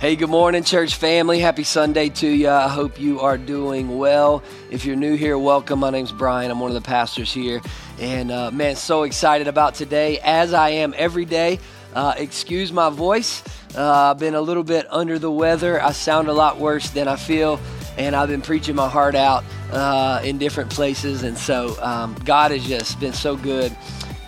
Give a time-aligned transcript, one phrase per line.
[0.00, 1.40] Hey, good morning, church family.
[1.40, 2.48] Happy Sunday to you.
[2.48, 4.42] I hope you are doing well.
[4.70, 5.78] If you're new here, welcome.
[5.78, 6.50] My name's Brian.
[6.50, 7.60] I'm one of the pastors here.
[8.00, 11.60] And uh, man, so excited about today, as I am every day.
[11.94, 13.42] Uh, excuse my voice.
[13.76, 15.82] Uh, I've been a little bit under the weather.
[15.82, 17.60] I sound a lot worse than I feel.
[17.98, 21.24] And I've been preaching my heart out uh, in different places.
[21.24, 23.76] And so um, God has just been so good.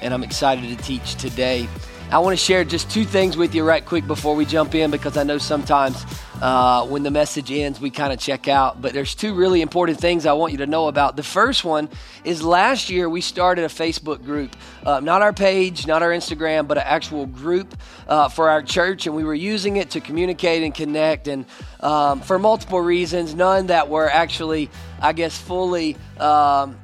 [0.02, 1.66] And I'm excited to teach today.
[2.08, 4.92] I want to share just two things with you right quick before we jump in
[4.92, 6.04] because I know sometimes
[6.40, 8.80] uh, when the message ends, we kind of check out.
[8.80, 11.16] But there's two really important things I want you to know about.
[11.16, 11.88] The first one
[12.22, 16.68] is last year we started a Facebook group, uh, not our page, not our Instagram,
[16.68, 19.08] but an actual group uh, for our church.
[19.08, 21.44] And we were using it to communicate and connect, and
[21.80, 24.70] um, for multiple reasons, none that were actually,
[25.02, 25.96] I guess, fully.
[26.18, 26.78] Um,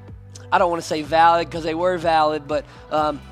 [0.50, 3.22] I don't want to say valid because they were valid, but um,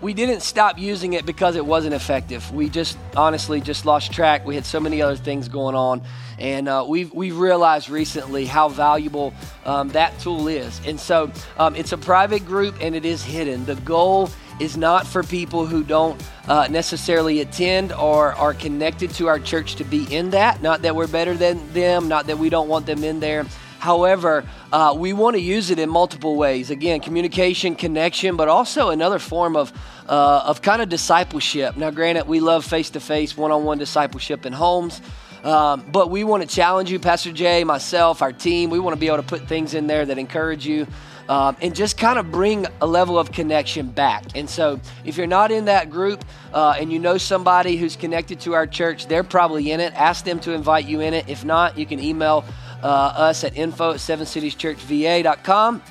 [0.00, 2.52] we didn't stop using it because it wasn't effective.
[2.52, 4.46] We just honestly just lost track.
[4.46, 6.02] We had so many other things going on,
[6.38, 10.80] and uh, we've we've realized recently how valuable um, that tool is.
[10.86, 13.64] And so um, it's a private group and it is hidden.
[13.64, 19.26] The goal is not for people who don't uh, necessarily attend or are connected to
[19.26, 20.62] our church to be in that.
[20.62, 22.08] Not that we're better than them.
[22.08, 23.46] Not that we don't want them in there.
[23.80, 26.70] However, uh, we want to use it in multiple ways.
[26.70, 29.72] Again, communication, connection, but also another form of,
[30.06, 31.78] uh, of kind of discipleship.
[31.78, 35.00] Now, granted, we love face to face, one on one discipleship in homes.
[35.42, 38.68] Um, but we want to challenge you, Pastor Jay, myself, our team.
[38.68, 40.86] We want to be able to put things in there that encourage you
[41.30, 44.24] um, and just kind of bring a level of connection back.
[44.34, 48.40] And so, if you're not in that group uh, and you know somebody who's connected
[48.40, 49.94] to our church, they're probably in it.
[49.94, 51.28] Ask them to invite you in it.
[51.28, 52.44] If not, you can email
[52.82, 55.82] uh, us at info at sevencitieschurchva.com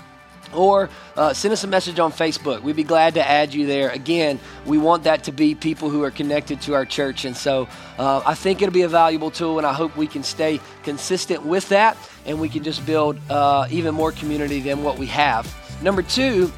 [0.53, 2.61] or uh, send us a message on Facebook.
[2.61, 3.89] We'd be glad to add you there.
[3.89, 7.25] Again, we want that to be people who are connected to our church.
[7.25, 7.67] And so
[7.97, 11.45] uh, I think it'll be a valuable tool, and I hope we can stay consistent
[11.45, 15.53] with that and we can just build uh, even more community than what we have.
[15.81, 16.51] Number two,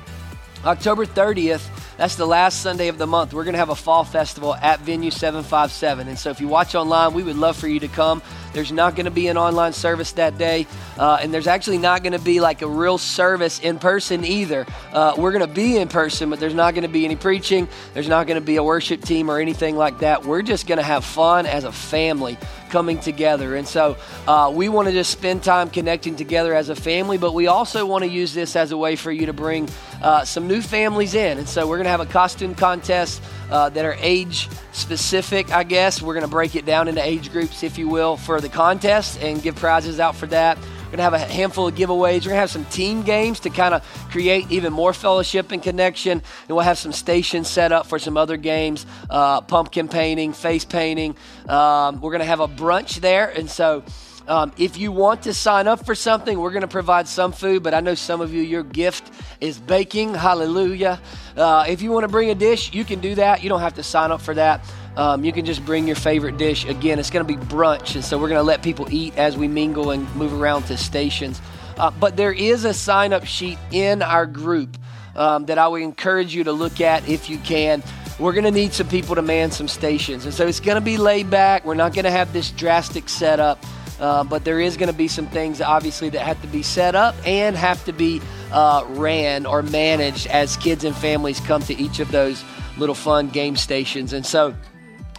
[0.66, 3.34] October 30th, that's the last Sunday of the month.
[3.34, 6.08] We're going to have a fall festival at Venue 757.
[6.08, 8.22] And so if you watch online, we would love for you to come.
[8.54, 10.68] There's not going to be an online service that day.
[10.98, 14.66] Uh, and there's actually not going to be like a real service in person either.
[14.92, 17.68] Uh, we're going to be in person, but there's not going to be any preaching.
[17.94, 20.26] There's not going to be a worship team or anything like that.
[20.26, 22.38] We're just going to have fun as a family
[22.70, 23.56] coming together.
[23.56, 23.98] And so
[24.28, 27.86] uh, we want to just spend time connecting together as a family, but we also
[27.86, 29.70] want to use this as a way for you to bring
[30.02, 31.38] uh, some new families in.
[31.38, 35.64] And so we're going to have a costume contest uh, that are age specific, I
[35.64, 36.02] guess.
[36.02, 39.20] We're going to break it down into age groups, if you will, for the contest
[39.22, 40.58] and give prizes out for that.
[40.58, 42.26] We're going to have a handful of giveaways.
[42.26, 45.64] We're going to have some team games to kind of create even more fellowship and
[45.64, 46.12] connection.
[46.12, 50.66] And we'll have some stations set up for some other games uh, pumpkin painting, face
[50.66, 51.16] painting.
[51.48, 53.30] Um, we're going to have a brunch there.
[53.30, 53.84] And so,
[54.32, 57.64] um, if you want to sign up for something, we're going to provide some food,
[57.64, 59.12] but I know some of you, your gift
[59.42, 60.14] is baking.
[60.14, 61.02] Hallelujah.
[61.36, 63.44] Uh, if you want to bring a dish, you can do that.
[63.44, 64.64] You don't have to sign up for that.
[64.96, 66.64] Um, you can just bring your favorite dish.
[66.64, 69.36] Again, it's going to be brunch, and so we're going to let people eat as
[69.36, 71.42] we mingle and move around to stations.
[71.78, 74.78] Uh, but there is a sign up sheet in our group
[75.14, 77.84] um, that I would encourage you to look at if you can
[78.20, 80.26] we're going to need some people to man some stations.
[80.26, 81.66] And so it's going to be laid back.
[81.66, 83.66] We're not going to have this drastic setup.
[84.02, 86.96] Uh, but there is going to be some things, obviously, that have to be set
[86.96, 88.20] up and have to be
[88.52, 92.44] uh, ran or managed as kids and families come to each of those
[92.78, 94.12] little fun game stations.
[94.12, 94.56] And so,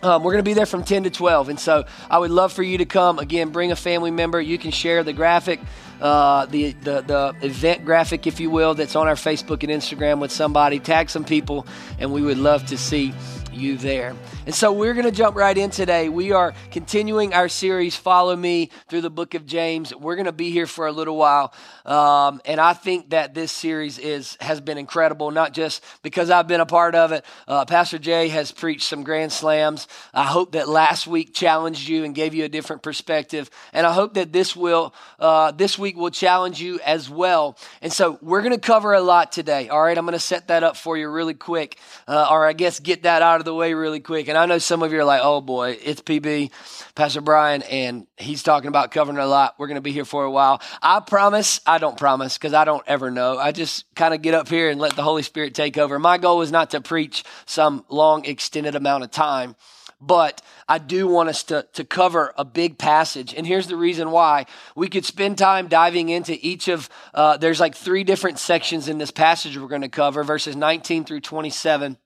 [0.02, 1.48] um, we're going to be there from 10 to 12.
[1.48, 3.20] And so I would love for you to come.
[3.20, 4.40] Again, bring a family member.
[4.40, 5.60] You can share the graphic,
[6.00, 10.18] uh, the, the, the event graphic, if you will, that's on our Facebook and Instagram
[10.18, 10.80] with somebody.
[10.80, 11.66] Tag some people,
[12.00, 13.14] and we would love to see
[13.52, 14.16] you there.
[14.46, 16.08] And so we're going to jump right in today.
[16.08, 19.94] We are continuing our series, Follow Me, through the book of James.
[19.94, 21.52] We're going to be here for a little while.
[21.84, 26.48] Um, and I think that this series is has been incredible, not just because I've
[26.48, 27.24] been a part of it.
[27.46, 29.86] Uh, Pastor Jay has preached some grand slams.
[30.14, 33.50] I hope that last week challenged you and gave you a different perspective.
[33.72, 37.58] And I hope that this will uh, this week will challenge you as well.
[37.82, 39.68] And so we're going to cover a lot today.
[39.68, 41.78] All right, I'm going to set that up for you really quick,
[42.08, 44.28] uh, or I guess get that out of the way really quick.
[44.28, 46.52] And I know some of you are like, oh boy, it's PB,
[46.94, 49.56] Pastor Brian, and he's talking about covering a lot.
[49.58, 50.62] We're going to be here for a while.
[50.80, 53.36] I promise, I don't promise because I don't ever know.
[53.36, 55.98] I just kind of get up here and let the Holy Spirit take over.
[55.98, 59.56] My goal is not to preach some long, extended amount of time
[60.04, 63.34] but I do want us to, to cover a big passage.
[63.34, 64.46] And here's the reason why.
[64.74, 68.98] We could spend time diving into each of, uh, there's like three different sections in
[68.98, 71.96] this passage we're going to cover, verses 19 through 27.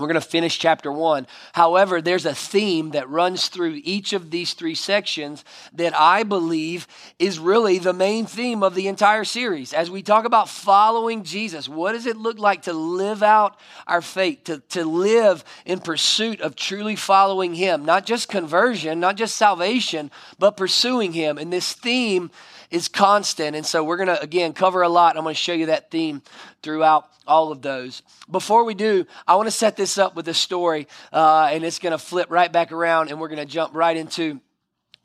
[0.00, 1.26] We're going to finish chapter one.
[1.52, 5.44] However, there's a theme that runs through each of these three sections
[5.74, 6.86] that I believe
[7.18, 9.72] is really the main theme of the entire series.
[9.72, 14.02] As we talk about following Jesus, what does it look like to live out our
[14.02, 17.84] faith, to, to live in pursuit of truly following Him?
[17.84, 21.36] Not just conversion, not just salvation, but pursuing Him.
[21.36, 22.30] And this theme
[22.70, 23.56] is constant.
[23.56, 25.16] And so we're going to, again, cover a lot.
[25.16, 26.22] I'm going to show you that theme
[26.62, 28.02] throughout all of those.
[28.30, 31.78] Before we do, I want to set this up with a story, uh, and it's
[31.78, 34.40] going to flip right back around, and we're going to jump right into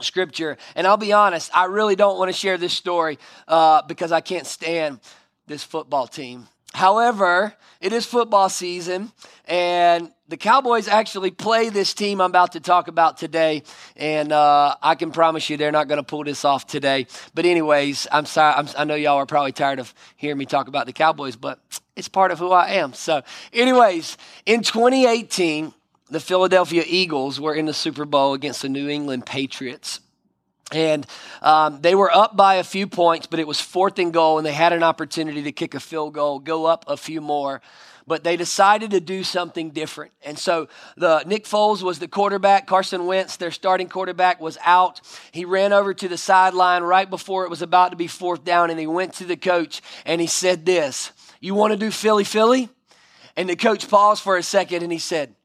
[0.02, 0.58] scripture.
[0.76, 3.18] And I'll be honest, I really don't want to share this story
[3.48, 5.00] uh, because I can't stand
[5.48, 6.48] this football team.
[6.76, 9.14] However, it is football season,
[9.46, 13.64] and the Cowboys actually play this team I'm about to talk about today,
[13.96, 17.08] and uh, I can promise you they're not going to pull this off today.
[17.34, 18.56] But anyways, I'm sorry.
[18.56, 21.62] I'm, i know y'all are probably tired of hearing me talk about the Cowboys, but
[21.96, 22.94] it's part of who I am.
[22.94, 23.22] So,
[23.54, 25.74] anyways, in 2018,
[26.10, 30.02] the Philadelphia Eagles were in the Super Bowl against the New England Patriots.
[30.76, 31.08] And
[31.42, 34.46] um, they were up by a few points, but it was fourth and goal, and
[34.46, 37.62] they had an opportunity to kick a field goal, go up a few more.
[38.06, 40.12] But they decided to do something different.
[40.22, 40.68] And so
[40.98, 42.68] the Nick Foles was the quarterback.
[42.68, 45.00] Carson Wentz, their starting quarterback, was out.
[45.32, 48.70] He ran over to the sideline right before it was about to be fourth down,
[48.70, 52.26] and he went to the coach and he said this You want to do Philly
[52.26, 52.68] Philly?
[53.38, 55.36] And the coach paused for a second and he said,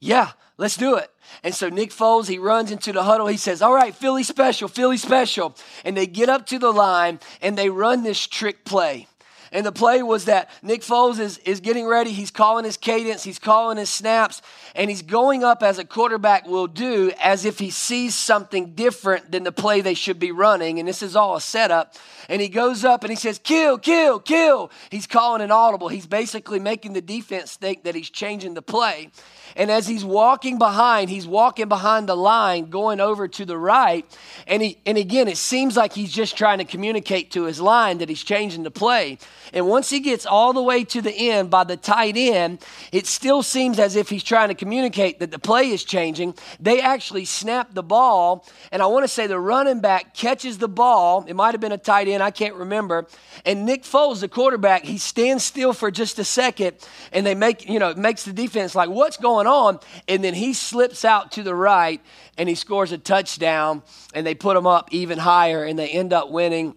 [0.00, 1.10] Yeah, let's do it.
[1.42, 3.26] And so Nick Foles, he runs into the huddle.
[3.26, 5.56] He says, All right, Philly special, Philly special.
[5.84, 9.06] And they get up to the line and they run this trick play.
[9.52, 12.12] And the play was that Nick Foles is, is getting ready.
[12.12, 14.42] He's calling his cadence, he's calling his snaps,
[14.74, 19.32] and he's going up as a quarterback will do as if he sees something different
[19.32, 20.78] than the play they should be running.
[20.78, 21.94] And this is all a setup.
[22.28, 24.70] And he goes up and he says, Kill, kill, kill.
[24.90, 25.88] He's calling an audible.
[25.88, 29.10] He's basically making the defense think that he's changing the play.
[29.56, 34.06] And as he's walking behind, he's walking behind the line, going over to the right.
[34.46, 37.98] And, he, and again, it seems like he's just trying to communicate to his line
[37.98, 39.18] that he's changing the play.
[39.52, 43.06] And once he gets all the way to the end by the tight end, it
[43.06, 46.34] still seems as if he's trying to communicate that the play is changing.
[46.60, 48.46] They actually snap the ball.
[48.70, 51.24] And I want to say the running back catches the ball.
[51.26, 53.06] It might have been a tight end, I can't remember.
[53.46, 56.76] And Nick Foles, the quarterback, he stands still for just a second.
[57.10, 59.80] And they make, you know, makes the defense like, what's going going on.
[60.08, 62.00] And then he slips out to the right
[62.36, 63.82] and he scores a touchdown,
[64.14, 66.74] and they put him up even higher, and they end up winning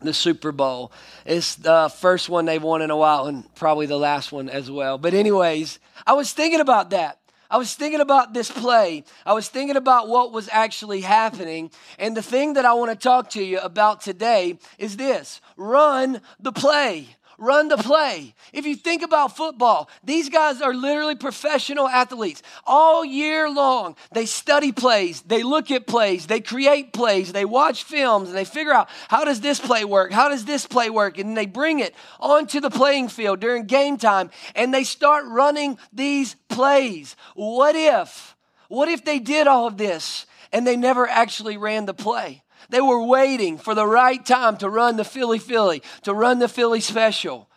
[0.00, 0.92] the Super Bowl.
[1.26, 4.70] It's the first one they've won in a while, and probably the last one as
[4.70, 4.98] well.
[4.98, 7.18] But, anyways, I was thinking about that.
[7.50, 9.04] I was thinking about this play.
[9.24, 11.70] I was thinking about what was actually happening.
[11.98, 16.20] And the thing that I want to talk to you about today is this run
[16.38, 18.34] the play run the play.
[18.52, 22.42] If you think about football, these guys are literally professional athletes.
[22.66, 27.84] All year long, they study plays, they look at plays, they create plays, they watch
[27.84, 30.12] films, and they figure out how does this play work?
[30.12, 31.18] How does this play work?
[31.18, 35.78] And they bring it onto the playing field during game time and they start running
[35.92, 37.16] these plays.
[37.34, 38.36] What if?
[38.68, 42.42] What if they did all of this and they never actually ran the play?
[42.68, 46.48] They were waiting for the right time to run the Philly Philly, to run the
[46.48, 47.48] Philly special.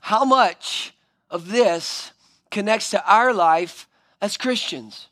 [0.00, 0.94] How much
[1.30, 2.12] of this
[2.50, 3.86] connects to our life
[4.20, 5.09] as Christians?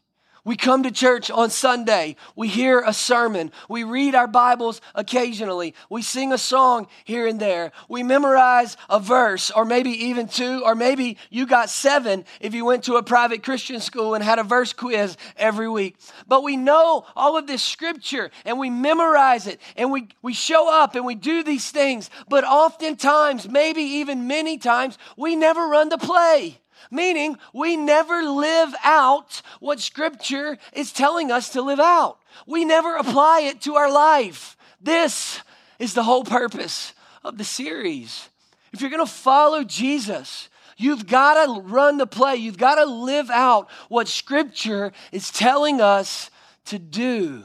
[0.48, 2.16] We come to church on Sunday.
[2.34, 3.52] We hear a sermon.
[3.68, 5.74] We read our Bibles occasionally.
[5.90, 7.70] We sing a song here and there.
[7.86, 12.64] We memorize a verse or maybe even two, or maybe you got seven if you
[12.64, 15.98] went to a private Christian school and had a verse quiz every week.
[16.26, 20.72] But we know all of this scripture and we memorize it and we, we show
[20.72, 22.08] up and we do these things.
[22.26, 26.58] But oftentimes, maybe even many times, we never run the play.
[26.90, 32.18] Meaning, we never live out what Scripture is telling us to live out.
[32.46, 34.56] We never apply it to our life.
[34.80, 35.40] This
[35.78, 36.92] is the whole purpose
[37.24, 38.28] of the series.
[38.72, 42.36] If you're to follow Jesus, you've got to run the play.
[42.36, 46.30] You've got to live out what Scripture is telling us
[46.66, 47.44] to do.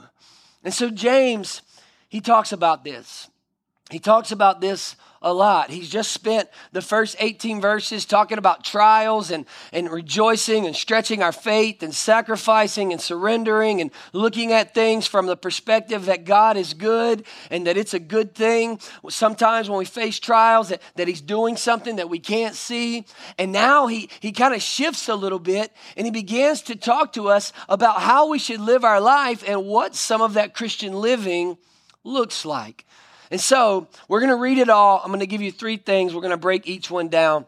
[0.64, 1.62] And so, James,
[2.10, 3.30] he talks about this.
[3.90, 5.70] He talks about this a lot.
[5.70, 11.24] He's just spent the first 18 verses talking about trials and, and rejoicing and stretching
[11.24, 16.58] our faith and sacrificing and surrendering and looking at things from the perspective that God
[16.58, 18.80] is good and that it's a good thing.
[19.10, 23.06] Sometimes when we face trials, that, that He's doing something that we can't see.
[23.38, 27.14] And now He, he kind of shifts a little bit and He begins to talk
[27.14, 30.94] to us about how we should live our life and what some of that Christian
[30.94, 31.58] living
[32.04, 32.86] looks like.
[33.32, 35.02] And so we're going to read it all.
[35.04, 36.14] I'm going to give you three things.
[36.14, 37.46] We're going to break each one down.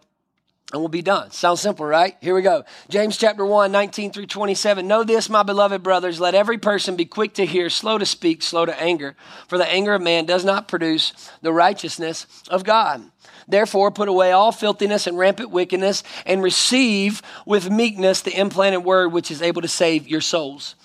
[0.74, 1.32] and we'll be done.
[1.32, 2.18] Sounds simple, right?
[2.22, 2.66] Here we go.
[2.90, 4.88] James chapter 1, 19 through 27.
[4.88, 8.42] Know this, my beloved brothers, let every person be quick to hear, slow to speak,
[8.42, 9.16] slow to anger,
[9.48, 13.04] for the anger of man does not produce the righteousness of God.
[13.48, 19.14] Therefore, put away all filthiness and rampant wickedness, and receive with meekness the implanted word
[19.14, 20.76] which is able to save your souls.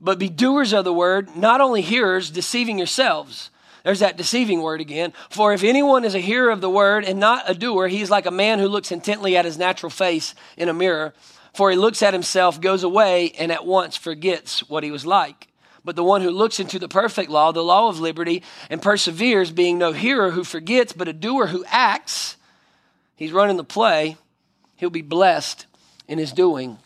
[0.00, 3.50] But be doers of the word, not only hearers, deceiving yourselves.
[3.84, 5.12] There's that deceiving word again.
[5.28, 8.10] For if anyone is a hearer of the word and not a doer, he is
[8.10, 11.14] like a man who looks intently at his natural face in a mirror.
[11.54, 15.48] For he looks at himself, goes away, and at once forgets what he was like.
[15.84, 19.50] But the one who looks into the perfect law, the law of liberty, and perseveres,
[19.50, 22.36] being no hearer who forgets, but a doer who acts,
[23.16, 24.16] he's running the play,
[24.76, 25.66] he'll be blessed
[26.06, 26.70] in his doing.
[26.70, 26.78] And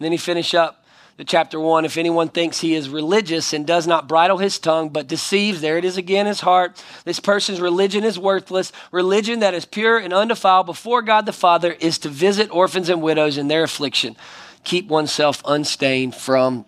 [0.00, 0.81] then he finish up
[1.24, 5.06] chapter 1 if anyone thinks he is religious and does not bridle his tongue but
[5.06, 9.64] deceives there it is again his heart this person's religion is worthless religion that is
[9.64, 13.62] pure and undefiled before god the father is to visit orphans and widows in their
[13.64, 14.16] affliction
[14.64, 16.64] keep oneself unstained from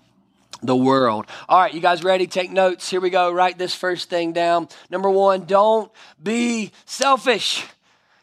[0.66, 1.26] the world.
[1.48, 2.26] All right, you guys ready?
[2.26, 2.88] Take notes.
[2.88, 3.30] Here we go.
[3.30, 4.68] Write this first thing down.
[4.90, 5.90] Number one, don't
[6.22, 7.64] be selfish.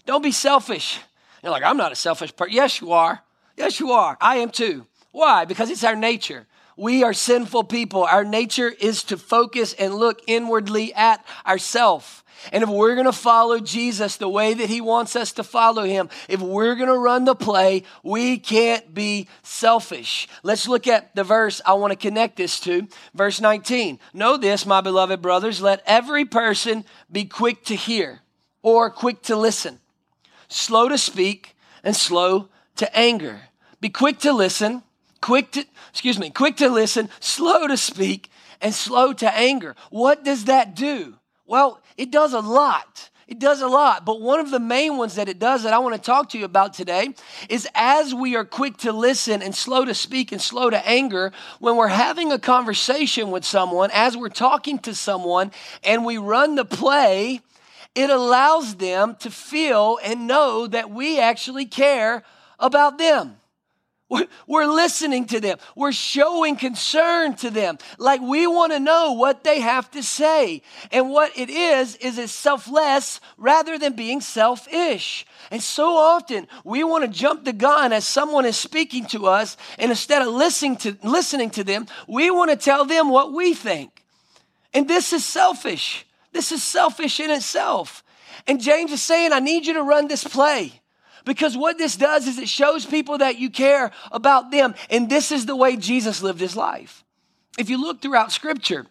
[0.06, 1.00] Don't be selfish.
[1.44, 2.54] You're like, I'm not a selfish person.
[2.54, 3.22] Yes, you are.
[3.58, 4.18] Yes, you are.
[4.20, 4.86] I am too.
[5.12, 5.46] Why?
[5.46, 6.48] Because it's our nature.
[6.78, 8.04] We are sinful people.
[8.04, 12.24] Our nature is to focus and look inwardly at ourselves.
[12.52, 15.84] And if we're going to follow Jesus the way that he wants us to follow
[15.84, 20.28] him, if we're going to run the play, we can't be selfish.
[20.42, 22.88] Let's look at the verse I want to connect this to.
[23.14, 24.00] Verse 19.
[24.14, 28.22] Know this, my beloved brothers, let every person be quick to hear
[28.64, 29.80] or quick to listen,
[30.48, 33.42] slow to speak, and slow to anger.
[33.82, 34.84] Be quick to listen
[35.22, 39.76] quick to, excuse me, quick to listen, slow to speak, and slow to anger.
[39.90, 41.16] What does that do?
[41.46, 43.10] Well, it does a lot.
[43.28, 45.80] It does a lot, but one of the main ones that it does that I
[45.80, 47.14] want to talk to you about today
[47.48, 51.32] is as we are quick to listen and slow to speak and slow to anger,
[51.60, 55.52] when we're having a conversation with someone, as we're talking to someone,
[55.82, 57.40] and we run the play,
[57.96, 62.24] it allows them to feel and know that we actually care
[62.60, 63.38] about them.
[64.46, 65.58] We're, listening to them.
[65.74, 67.78] We're showing concern to them.
[67.98, 70.64] Like we want to know what they have to say.
[70.92, 75.26] And what it is, is it's selfless rather than being selfish.
[75.50, 79.56] And so often we want to jump the gun as someone is speaking to us.
[79.80, 83.54] And instead of listening to, listening to them, we want to tell them what we
[83.54, 84.04] think.
[84.74, 86.06] And this is selfish.
[86.34, 88.04] This is selfish in itself.
[88.46, 90.81] And James is saying, I need you to run this play.
[91.26, 94.76] Because what this does is it shows people that you care about them.
[94.90, 97.04] And this is the way Jesus lived his life.
[97.58, 98.88] If you look throughout scripture,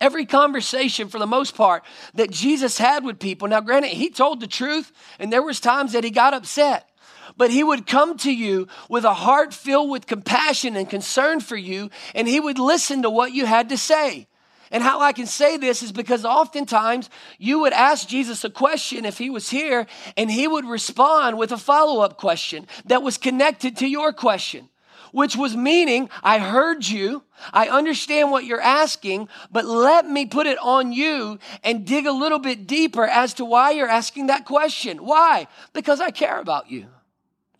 [0.00, 4.40] every conversation for the most part that Jesus had with people, now granted, he told
[4.40, 6.88] the truth and there was times that he got upset.
[7.36, 11.56] But he would come to you with a heart filled with compassion and concern for
[11.56, 14.26] you, and he would listen to what you had to say.
[14.72, 19.04] And how I can say this is because oftentimes you would ask Jesus a question
[19.04, 19.86] if he was here,
[20.16, 24.70] and he would respond with a follow up question that was connected to your question,
[25.12, 30.46] which was meaning, I heard you, I understand what you're asking, but let me put
[30.46, 34.46] it on you and dig a little bit deeper as to why you're asking that
[34.46, 35.04] question.
[35.04, 35.48] Why?
[35.74, 36.86] Because I care about you.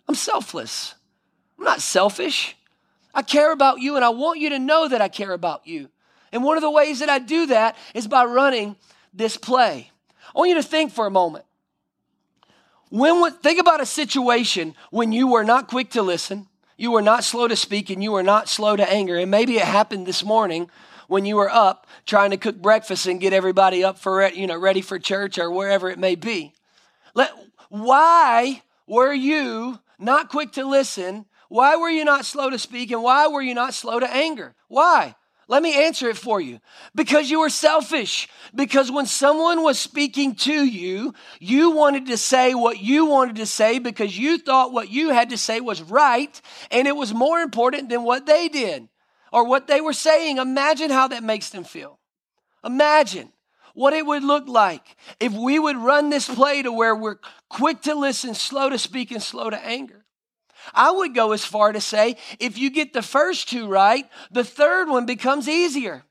[0.08, 0.94] I'm selfless.
[1.58, 2.56] I'm not selfish.
[3.14, 5.90] I care about you, and I want you to know that I care about you.
[6.32, 8.76] And one of the ways that I do that is by running
[9.12, 9.90] this play.
[10.34, 11.44] I want you to think for a moment.
[12.90, 16.46] When, think about a situation when you were not quick to listen,
[16.76, 19.16] you were not slow to speak, and you were not slow to anger.
[19.18, 20.68] And maybe it happened this morning
[21.06, 24.58] when you were up trying to cook breakfast and get everybody up for you know
[24.58, 26.54] ready for church or wherever it may be.
[27.14, 27.30] Let,
[27.68, 31.26] why were you not quick to listen?
[31.48, 32.90] Why were you not slow to speak?
[32.90, 34.54] And why were you not slow to anger?
[34.68, 35.14] Why?
[35.48, 36.60] Let me answer it for you.
[36.94, 38.28] Because you were selfish.
[38.54, 43.46] Because when someone was speaking to you, you wanted to say what you wanted to
[43.46, 47.40] say because you thought what you had to say was right and it was more
[47.40, 48.88] important than what they did
[49.32, 50.38] or what they were saying.
[50.38, 51.98] Imagine how that makes them feel.
[52.64, 53.32] Imagine
[53.74, 57.18] what it would look like if we would run this play to where we're
[57.48, 60.01] quick to listen, slow to speak, and slow to anger.
[60.74, 64.44] I would go as far to say if you get the first two right, the
[64.44, 66.04] third one becomes easier.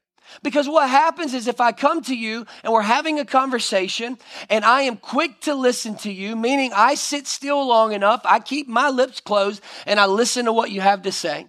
[0.43, 4.17] Because what happens is if I come to you and we're having a conversation
[4.50, 8.39] and I am quick to listen to you, meaning I sit still long enough, I
[8.39, 11.48] keep my lips closed and I listen to what you have to say.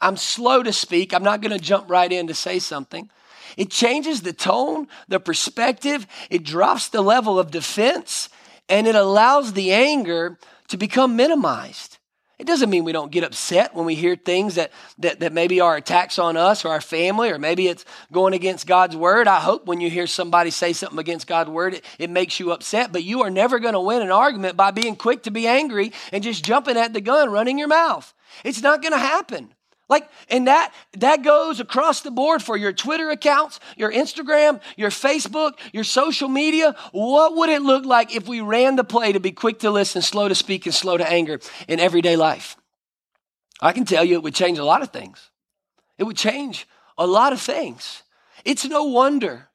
[0.00, 1.14] I'm slow to speak.
[1.14, 3.08] I'm not going to jump right in to say something.
[3.56, 8.28] It changes the tone, the perspective, it drops the level of defense,
[8.68, 11.98] and it allows the anger to become minimized.
[12.42, 15.60] It doesn't mean we don't get upset when we hear things that, that, that maybe
[15.60, 19.28] are attacks on us or our family, or maybe it's going against God's word.
[19.28, 22.50] I hope when you hear somebody say something against God's word, it, it makes you
[22.50, 25.46] upset, but you are never going to win an argument by being quick to be
[25.46, 28.12] angry and just jumping at the gun, running your mouth.
[28.42, 29.54] It's not going to happen.
[29.88, 34.90] Like, and that that goes across the board for your Twitter accounts, your Instagram, your
[34.90, 36.74] Facebook, your social media.
[36.92, 40.00] What would it look like if we ran the play to be quick to listen,
[40.00, 42.56] slow to speak, and slow to anger in everyday life?
[43.60, 45.30] I can tell you it would change a lot of things.
[45.98, 48.02] It would change a lot of things.
[48.44, 49.48] It's no wonder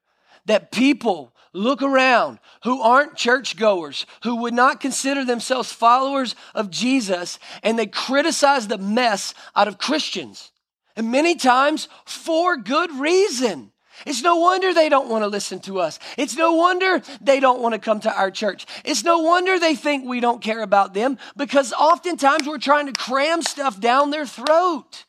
[0.46, 7.38] that people look around who aren't churchgoers, who would not consider themselves followers of Jesus,
[7.62, 10.52] and they criticize the mess out of Christians.
[10.96, 13.72] And many times for good reason.
[14.06, 15.98] It's no wonder they don't want to listen to us.
[16.16, 18.66] It's no wonder they don't want to come to our church.
[18.84, 22.92] It's no wonder they think we don't care about them because oftentimes we're trying to
[22.92, 25.04] cram stuff down their throat.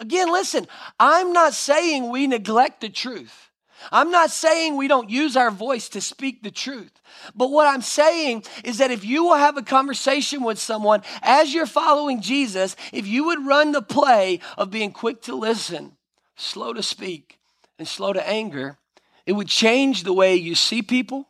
[0.00, 0.68] Again, listen,
[1.00, 3.47] I'm not saying we neglect the truth.
[3.92, 6.92] I'm not saying we don't use our voice to speak the truth.
[7.34, 11.54] But what I'm saying is that if you will have a conversation with someone as
[11.54, 15.96] you're following Jesus, if you would run the play of being quick to listen,
[16.36, 17.38] slow to speak,
[17.78, 18.78] and slow to anger,
[19.26, 21.28] it would change the way you see people.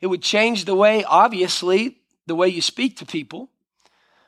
[0.00, 3.50] It would change the way, obviously, the way you speak to people.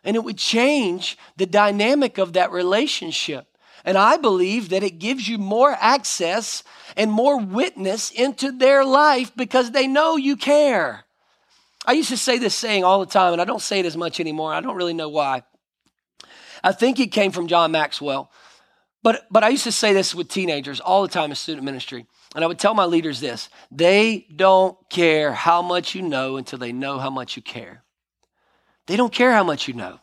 [0.04, 3.55] And it would change the dynamic of that relationship.
[3.87, 6.64] And I believe that it gives you more access
[6.97, 11.05] and more witness into their life because they know you care.
[11.87, 13.97] I used to say this saying all the time, and I don't say it as
[13.97, 14.52] much anymore.
[14.52, 15.45] I don't really know why.
[16.64, 18.33] I think it came from John Maxwell.
[19.05, 22.07] But, but I used to say this with teenagers all the time in student ministry.
[22.35, 26.59] And I would tell my leaders this they don't care how much you know until
[26.59, 27.85] they know how much you care.
[28.87, 30.00] They don't care how much you know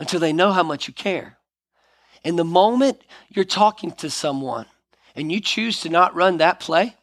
[0.00, 1.38] until they know how much you care.
[2.24, 4.66] And the moment you're talking to someone
[5.14, 6.96] and you choose to not run that play,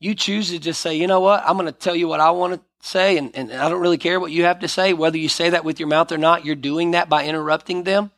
[0.00, 2.30] you choose to just say, you know what, I'm going to tell you what I
[2.30, 5.18] want to say, and, and I don't really care what you have to say, whether
[5.18, 8.10] you say that with your mouth or not, you're doing that by interrupting them.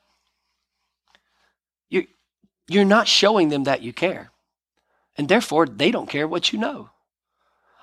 [1.89, 2.05] You're,
[2.69, 4.31] you're not showing them that you care.
[5.17, 6.91] And therefore, they don't care what you know.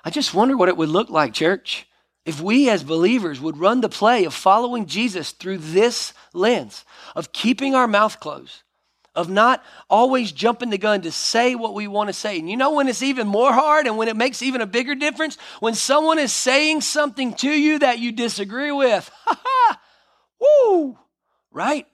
[0.04, 1.86] I just wonder what it would look like, church,
[2.28, 6.84] if we as believers would run the play of following Jesus through this lens,
[7.16, 8.64] of keeping our mouth closed,
[9.14, 12.38] of not always jumping the gun to say what we want to say.
[12.38, 14.94] And you know when it's even more hard and when it makes even a bigger
[14.94, 15.38] difference?
[15.60, 19.10] When someone is saying something to you that you disagree with.
[19.24, 19.80] Ha ha!
[20.38, 20.98] Woo!
[21.50, 21.86] Right?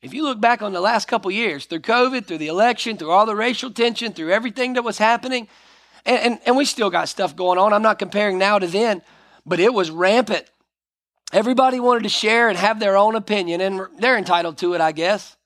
[0.00, 3.10] If you look back on the last couple years, through COVID, through the election, through
[3.10, 5.48] all the racial tension, through everything that was happening,
[6.06, 7.74] and, and, and we still got stuff going on.
[7.74, 9.02] I'm not comparing now to then,
[9.44, 10.44] but it was rampant.
[11.32, 14.92] Everybody wanted to share and have their own opinion, and they're entitled to it, I
[14.92, 15.36] guess.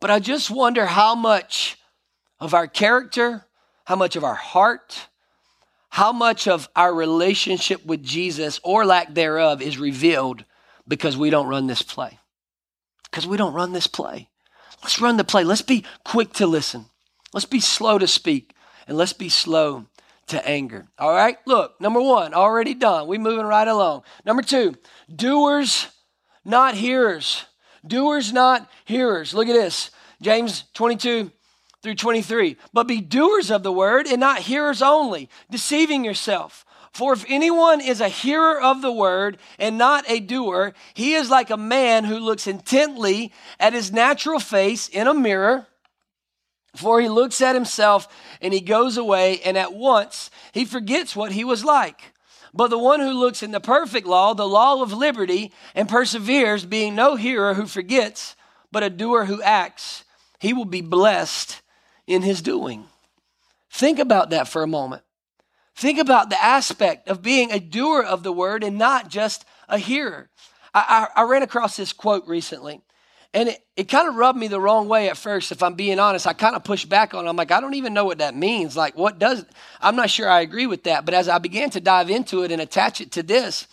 [0.00, 1.76] But I just wonder how much
[2.38, 3.44] of our character,
[3.84, 5.08] how much of our heart,
[5.90, 10.44] how much of our relationship with Jesus or lack thereof is revealed
[10.88, 12.18] because we don't run this play.
[13.04, 14.28] Because we don't run this play.
[14.82, 15.44] Let's run the play.
[15.44, 16.86] Let's be quick to listen.
[17.34, 18.54] Let's be slow to speak,
[18.88, 19.86] and let's be slow
[20.30, 20.86] to anger.
[20.98, 23.06] All right, look, number one, already done.
[23.06, 24.02] We moving right along.
[24.24, 24.74] Number two,
[25.14, 25.88] doers,
[26.44, 27.44] not hearers.
[27.86, 29.34] Doers, not hearers.
[29.34, 29.90] Look at this
[30.20, 31.30] James 22
[31.82, 32.56] through 23.
[32.72, 36.64] But be doers of the word and not hearers only, deceiving yourself.
[36.92, 41.30] For if anyone is a hearer of the word and not a doer, he is
[41.30, 45.68] like a man who looks intently at his natural face in a mirror
[46.74, 48.08] for he looks at himself
[48.40, 52.12] and he goes away, and at once he forgets what he was like.
[52.52, 56.64] But the one who looks in the perfect law, the law of liberty, and perseveres,
[56.64, 58.34] being no hearer who forgets,
[58.72, 60.04] but a doer who acts,
[60.40, 61.62] he will be blessed
[62.06, 62.86] in his doing.
[63.70, 65.02] Think about that for a moment.
[65.76, 69.78] Think about the aspect of being a doer of the word and not just a
[69.78, 70.28] hearer.
[70.74, 72.82] I, I, I ran across this quote recently.
[73.32, 76.00] And it, it kind of rubbed me the wrong way at first, if I'm being
[76.00, 76.26] honest.
[76.26, 77.28] I kind of pushed back on it.
[77.28, 78.76] I'm like, I don't even know what that means.
[78.76, 79.44] Like, what does,
[79.80, 81.04] I'm not sure I agree with that.
[81.04, 83.68] But as I began to dive into it and attach it to this,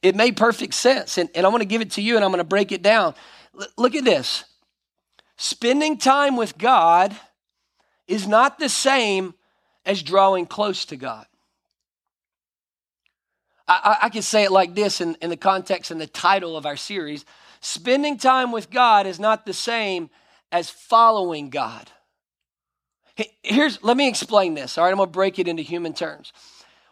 [0.00, 1.18] it made perfect sense.
[1.18, 2.82] And, and I'm going to give it to you and I'm going to break it
[2.82, 3.14] down.
[3.60, 4.44] L- look at this
[5.36, 7.14] spending time with God
[8.06, 9.34] is not the same
[9.84, 11.26] as drawing close to God.
[13.68, 16.56] I, I, I can say it like this in, in the context and the title
[16.56, 17.24] of our series
[17.62, 20.10] Spending time with God is not the same
[20.50, 21.90] as following God.
[23.42, 24.76] Here's let me explain this.
[24.76, 26.32] All right, I'm going to break it into human terms.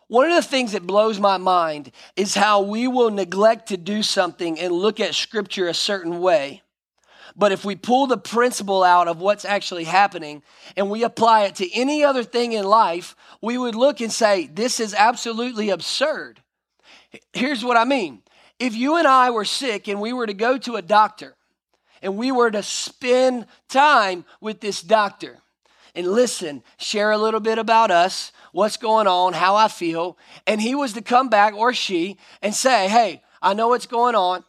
[0.06, 4.02] One of the things that blows my mind is how we will neglect to do
[4.02, 6.62] something and look at scripture a certain way.
[7.36, 10.42] But if we pull the principle out of what's actually happening
[10.76, 14.46] and we apply it to any other thing in life, we would look and say,
[14.46, 16.42] this is absolutely absurd.
[17.32, 18.22] Here's what I mean.
[18.60, 21.34] If you and I were sick and we were to go to a doctor
[22.02, 25.38] and we were to spend time with this doctor
[25.94, 30.60] and listen, share a little bit about us, what's going on, how I feel, and
[30.60, 34.44] he was to come back or she and say, Hey, I know what's going on.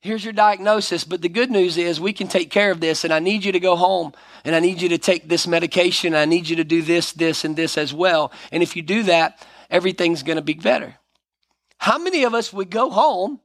[0.00, 3.12] Here's your diagnosis, but the good news is we can take care of this, and
[3.12, 4.12] I need you to go home
[4.44, 6.14] and I need you to take this medication.
[6.14, 8.30] I need you to do this, this, and this as well.
[8.52, 10.94] And if you do that, everything's going to be better.
[11.78, 13.40] How many of us would go home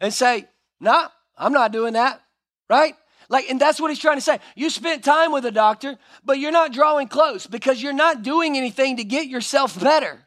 [0.00, 0.46] and say,
[0.80, 2.20] Nah, I'm not doing that,
[2.68, 2.94] right?
[3.28, 4.38] Like, and that's what he's trying to say.
[4.54, 8.56] You spent time with a doctor, but you're not drawing close because you're not doing
[8.56, 10.26] anything to get yourself better.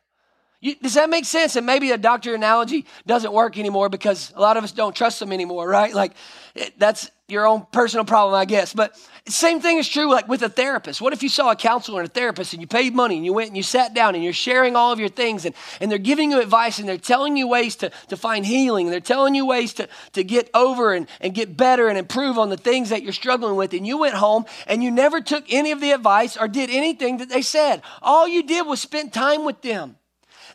[0.59, 1.55] You, does that make sense?
[1.55, 5.19] And maybe a doctor analogy doesn't work anymore because a lot of us don't trust
[5.19, 5.93] them anymore, right?
[5.93, 6.13] Like,
[6.55, 8.73] it, that's your own personal problem, I guess.
[8.73, 8.95] But
[9.27, 11.01] same thing is true like with a therapist.
[11.01, 13.33] What if you saw a counselor and a therapist and you paid money and you
[13.33, 15.97] went and you sat down and you're sharing all of your things and, and they're
[15.97, 19.35] giving you advice and they're telling you ways to, to find healing and they're telling
[19.35, 22.89] you ways to, to get over and, and get better and improve on the things
[22.89, 23.73] that you're struggling with.
[23.73, 27.17] And you went home and you never took any of the advice or did anything
[27.17, 27.81] that they said.
[28.01, 29.95] All you did was spend time with them.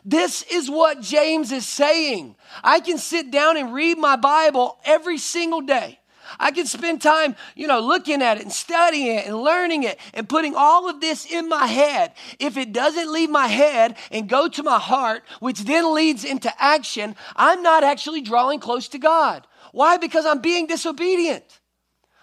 [0.07, 2.35] This is what James is saying.
[2.63, 5.99] I can sit down and read my Bible every single day.
[6.39, 9.99] I can spend time, you know, looking at it and studying it and learning it
[10.13, 12.13] and putting all of this in my head.
[12.39, 16.51] If it doesn't leave my head and go to my heart, which then leads into
[16.61, 19.45] action, I'm not actually drawing close to God.
[19.71, 19.97] Why?
[19.97, 21.59] Because I'm being disobedient.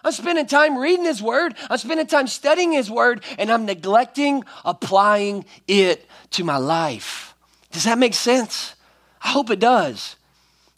[0.05, 4.45] I'm spending time reading His Word, I'm spending time studying His Word, and I'm neglecting
[4.65, 7.35] applying it to my life.
[7.71, 8.75] Does that make sense?
[9.23, 10.17] I hope it does.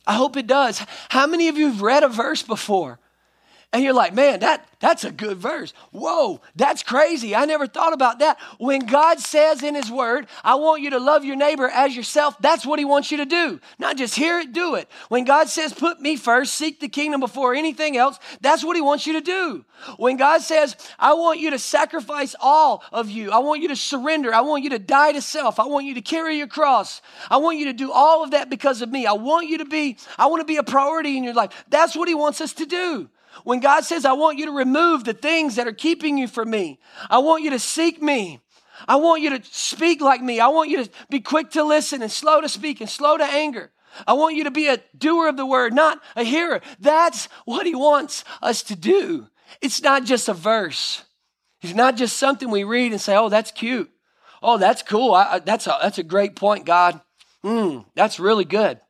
[0.07, 0.85] I hope it does.
[1.09, 2.99] How many of you have read a verse before
[3.75, 5.73] and you're like, man, that, that's a good verse.
[5.91, 7.35] Whoa, that's crazy.
[7.35, 8.39] I never thought about that.
[8.59, 12.37] When God says in His Word, I want you to love your neighbor as yourself,
[12.39, 13.59] that's what He wants you to do.
[13.81, 14.89] Not just hear it, do it.
[15.09, 18.81] When God says, put me first, seek the kingdom before anything else, that's what He
[18.81, 19.65] wants you to do.
[19.97, 23.77] When God says, I want you to sacrifice all of you, I want you to
[23.77, 27.03] surrender, I want you to die to self, I want you to carry your cross,
[27.29, 29.05] I want you to do all of that because of me.
[29.05, 31.65] I want you to be, I want to be a priority in your life.
[31.69, 33.11] That's what He wants us to do.
[33.43, 36.51] When God says, I want you to remove the things that are keeping you from
[36.51, 36.79] me,
[37.11, 38.41] I want you to seek me.
[38.89, 40.41] I want you to speak like me.
[40.41, 43.25] I want you to be quick to listen and slow to speak and slow to
[43.25, 43.71] anger.
[44.07, 46.61] I want you to be a doer of the word, not a hearer.
[46.81, 49.29] That's what he wants us to do.
[49.61, 51.05] It's not just a verse.
[51.63, 53.91] It's not just something we read and say, oh, that's cute.
[54.43, 55.15] Oh, that's cool.
[55.15, 57.01] I, I, that's, a, that's a great point, God.
[57.45, 58.81] Mm, that's really good.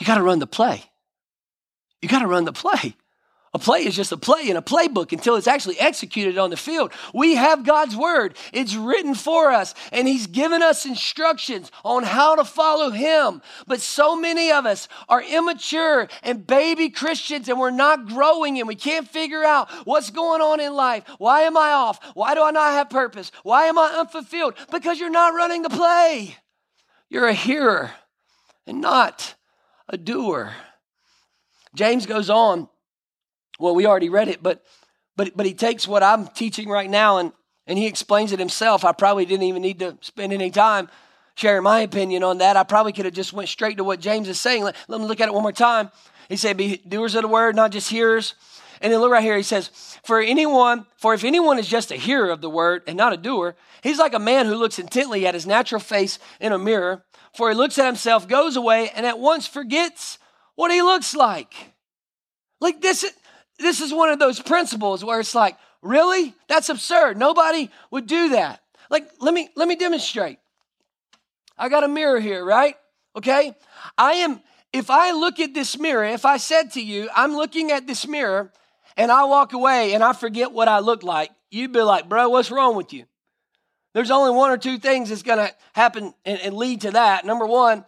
[0.00, 0.82] You got to run the play.
[2.04, 2.96] You got to run the play.
[3.54, 6.56] A play is just a play in a playbook until it's actually executed on the
[6.58, 6.92] field.
[7.14, 8.36] We have God's word.
[8.52, 13.40] It's written for us, and He's given us instructions on how to follow Him.
[13.66, 18.68] But so many of us are immature and baby Christians, and we're not growing, and
[18.68, 21.04] we can't figure out what's going on in life.
[21.16, 22.04] Why am I off?
[22.12, 23.32] Why do I not have purpose?
[23.44, 24.56] Why am I unfulfilled?
[24.70, 26.36] Because you're not running the play.
[27.08, 27.92] You're a hearer
[28.66, 29.36] and not
[29.88, 30.52] a doer.
[31.74, 32.68] James goes on.
[33.58, 34.64] Well, we already read it, but
[35.16, 37.32] but but he takes what I'm teaching right now and
[37.66, 38.84] and he explains it himself.
[38.84, 40.88] I probably didn't even need to spend any time
[41.34, 42.56] sharing my opinion on that.
[42.56, 44.64] I probably could have just went straight to what James is saying.
[44.64, 45.90] Let, let me look at it one more time.
[46.28, 48.34] He said, "Be doers of the word, not just hearers."
[48.80, 49.36] And then look right here.
[49.36, 49.70] He says,
[50.04, 53.16] "For anyone, for if anyone is just a hearer of the word and not a
[53.16, 57.04] doer, he's like a man who looks intently at his natural face in a mirror.
[57.34, 60.18] For he looks at himself, goes away, and at once forgets
[60.56, 61.54] what he looks like.
[62.60, 63.04] Like this,
[63.58, 66.34] this is one of those principles where it's like, really?
[66.48, 67.18] That's absurd.
[67.18, 68.60] Nobody would do that.
[68.90, 70.38] Like, let me let me demonstrate.
[71.56, 72.76] I got a mirror here, right?
[73.16, 73.54] Okay?
[73.96, 74.40] I am,
[74.72, 78.06] if I look at this mirror, if I said to you, I'm looking at this
[78.06, 78.52] mirror
[78.96, 82.28] and I walk away and I forget what I look like, you'd be like, bro,
[82.28, 83.04] what's wrong with you?
[83.94, 87.24] There's only one or two things that's gonna happen and, and lead to that.
[87.24, 87.84] Number one,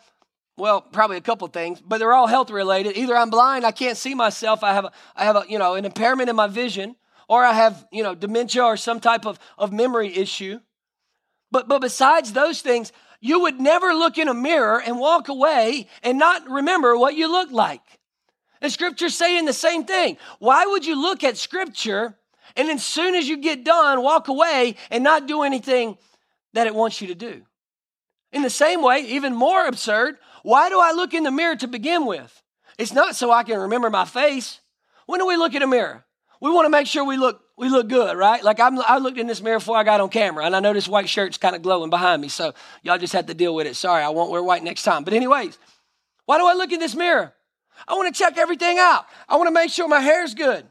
[0.57, 2.97] well, probably a couple things, but they're all health related.
[2.97, 5.75] Either I'm blind, I can't see myself, I have a, I have a, you know,
[5.75, 6.97] an impairment in my vision,
[7.29, 10.61] or I have, you know, dementia or some type of, of memory issue.
[11.51, 15.89] But, but besides those things, you would never look in a mirror and walk away
[16.03, 17.83] and not remember what you look like.
[18.61, 20.17] And scripture's saying the same thing.
[20.39, 22.17] Why would you look at scripture
[22.57, 25.99] and as soon as you get done, walk away and not do anything
[26.55, 27.43] that it wants you to do?
[28.33, 31.67] In the same way, even more absurd, why do I look in the mirror to
[31.67, 32.41] begin with?
[32.79, 34.61] It's not so I can remember my face.
[35.07, 36.05] When do we look in a mirror?
[36.41, 38.45] We want to make sure we look we look good, right?
[38.45, 40.73] Like I'm, I looked in this mirror before I got on camera, and I know
[40.73, 42.55] this white shirt's kind of glowing behind me, so
[42.85, 43.75] y'all just have to deal with it.
[43.75, 45.03] Sorry, I won't wear white next time.
[45.03, 45.59] But anyways,
[46.27, 47.33] why do I look in this mirror?
[47.89, 49.07] I want to check everything out.
[49.29, 50.65] I want to make sure my hair's good.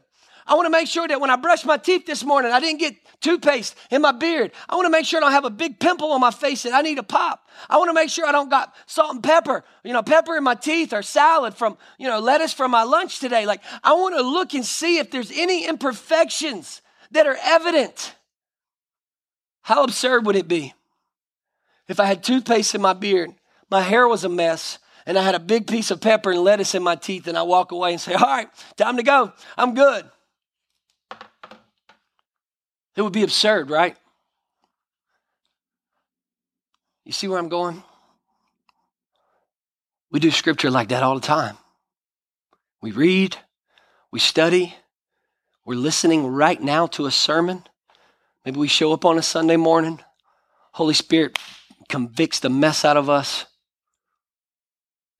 [0.46, 2.78] I want to make sure that when I brush my teeth this morning, I didn't
[2.78, 4.52] get toothpaste in my beard.
[4.68, 6.72] I want to make sure I don't have a big pimple on my face that
[6.72, 7.48] I need to pop.
[7.68, 10.44] I want to make sure I don't got salt and pepper, you know, pepper in
[10.44, 13.46] my teeth or salad from, you know, lettuce from my lunch today.
[13.46, 18.14] Like, I want to look and see if there's any imperfections that are evident.
[19.62, 20.74] How absurd would it be
[21.88, 23.32] if I had toothpaste in my beard,
[23.70, 26.74] my hair was a mess, and I had a big piece of pepper and lettuce
[26.74, 29.32] in my teeth, and I walk away and say, All right, time to go.
[29.56, 30.08] I'm good.
[32.96, 33.96] It would be absurd, right?
[37.04, 37.84] You see where I'm going?
[40.10, 41.58] We do scripture like that all the time.
[42.80, 43.36] We read,
[44.10, 44.74] we study,
[45.64, 47.64] we're listening right now to a sermon.
[48.44, 50.00] Maybe we show up on a Sunday morning.
[50.72, 51.38] Holy Spirit
[51.88, 53.46] convicts the mess out of us.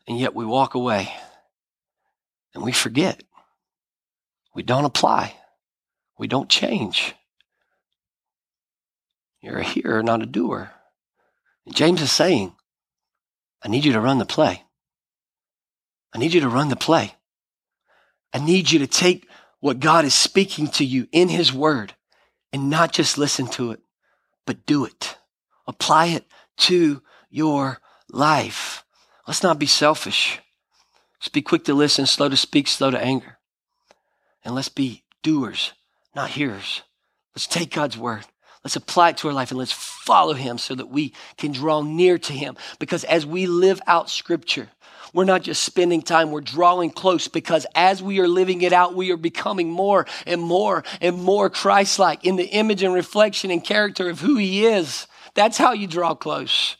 [0.08, 1.12] And yet we walk away
[2.54, 3.22] and we forget.
[4.54, 5.34] We don't apply.
[6.18, 7.14] We don't change.
[9.40, 10.70] You're a hearer, not a doer.
[11.64, 12.55] And James is saying,
[13.62, 14.62] I need you to run the play.
[16.12, 17.14] I need you to run the play.
[18.33, 19.29] I need you to take
[19.61, 21.94] what God is speaking to you in His Word
[22.53, 23.81] and not just listen to it,
[24.46, 25.16] but do it.
[25.66, 26.27] Apply it
[26.59, 28.85] to your life.
[29.27, 30.38] Let's not be selfish.
[31.20, 33.38] Let's be quick to listen, slow to speak, slow to anger.
[34.44, 35.72] And let's be doers,
[36.14, 36.83] not hearers.
[37.35, 38.25] Let's take God's Word.
[38.66, 41.83] Let's apply it to our life and let's follow Him so that we can draw
[41.83, 42.57] near to Him.
[42.81, 44.70] Because as we live out Scripture,
[45.14, 48.96] we're not just spending time, we're drawing close because as we are living it out,
[48.96, 53.52] we are becoming more and more and more Christ like in the image and reflection
[53.52, 55.07] and character of who He is.
[55.35, 56.76] That's how you draw close.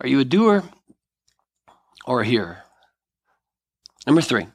[0.00, 0.64] Are you a doer
[2.06, 2.62] or a hearer?
[4.06, 4.46] Number three,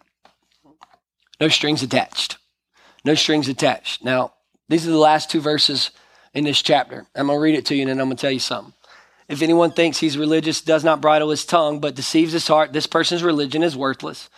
[1.39, 2.39] no strings attached.
[3.03, 4.03] No strings attached.
[4.03, 4.33] Now,
[4.69, 5.91] these are the last two verses
[6.33, 7.05] in this chapter.
[7.15, 8.73] I'm going to read it to you and then I'm going to tell you something.
[9.27, 12.87] If anyone thinks he's religious, does not bridle his tongue, but deceives his heart, this
[12.87, 14.29] person's religion is worthless.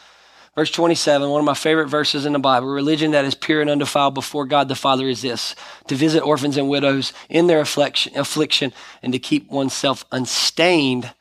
[0.55, 3.71] Verse 27, one of my favorite verses in the Bible religion that is pure and
[3.71, 5.55] undefiled before God the Father is this
[5.87, 8.71] to visit orphans and widows in their affliction, affliction
[9.01, 11.11] and to keep oneself unstained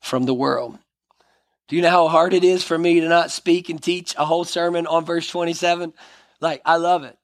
[0.00, 0.78] from the world.
[1.66, 4.24] Do you know how hard it is for me to not speak and teach a
[4.24, 5.92] whole sermon on verse 27?
[6.40, 7.16] Like, I love it.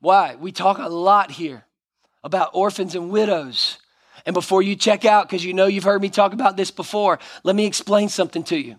[0.00, 0.36] Why?
[0.36, 1.64] We talk a lot here
[2.24, 3.78] about orphans and widows
[4.24, 7.18] and before you check out, because you know you've heard me talk about this before,
[7.42, 8.76] let me explain something to you.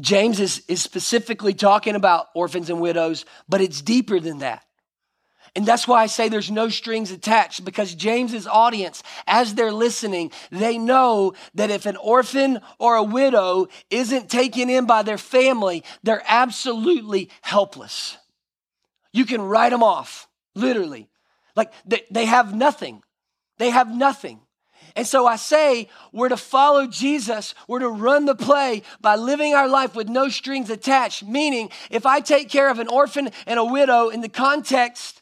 [0.00, 4.64] James is, is specifically talking about orphans and widows, but it's deeper than that.
[5.54, 10.32] And that's why I say there's no strings attached because James's audience, as they're listening,
[10.50, 15.84] they know that if an orphan or a widow isn't taken in by their family,
[16.02, 18.16] they're absolutely helpless.
[19.12, 21.08] You can write them off, literally.
[21.56, 23.02] Like they, they have nothing.
[23.58, 24.40] They have nothing.
[24.94, 27.54] And so I say we're to follow Jesus.
[27.66, 31.22] We're to run the play by living our life with no strings attached.
[31.22, 35.21] Meaning, if I take care of an orphan and a widow in the context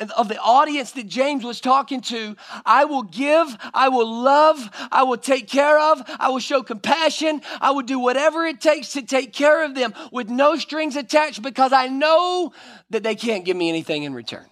[0.00, 5.02] of the audience that James was talking to, I will give, I will love, I
[5.02, 9.02] will take care of, I will show compassion, I will do whatever it takes to
[9.02, 12.52] take care of them with no strings attached because I know
[12.90, 14.46] that they can't give me anything in return.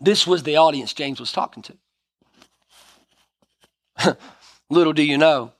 [0.00, 1.64] This was the audience James was talking
[4.02, 4.16] to.
[4.70, 5.52] Little do you know,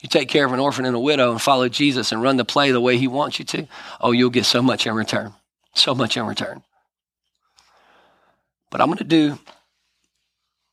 [0.00, 2.44] you take care of an orphan and a widow and follow Jesus and run the
[2.44, 3.66] play the way he wants you to,
[4.00, 5.32] oh, you'll get so much in return.
[5.74, 6.62] So much in return.
[8.74, 9.38] But I'm going to do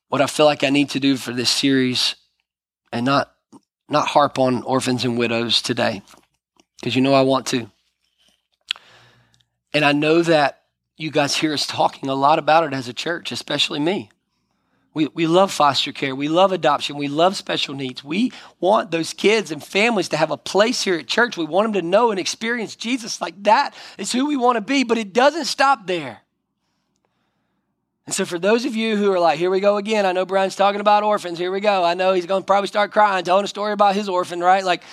[0.07, 2.15] what I feel like I need to do for this series
[2.91, 3.31] and not
[3.87, 6.01] not harp on orphans and widows today
[6.79, 7.69] because you know I want to.
[9.71, 10.63] And I know that
[10.97, 14.09] you guys hear us talking a lot about it as a church, especially me.
[14.95, 16.15] We, we love foster care.
[16.15, 16.97] We love adoption.
[16.97, 18.03] We love special needs.
[18.03, 21.37] We want those kids and families to have a place here at church.
[21.37, 24.61] We want them to know and experience Jesus like that is who we want to
[24.61, 26.20] be, but it doesn't stop there.
[28.05, 30.25] And so, for those of you who are like, here we go again, I know
[30.25, 31.37] Brian's talking about orphans.
[31.37, 31.83] Here we go.
[31.83, 34.65] I know he's going to probably start crying, telling a story about his orphan, right?
[34.65, 34.83] Like,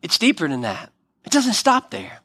[0.00, 0.92] it's deeper than that.
[1.24, 2.20] It doesn't stop there.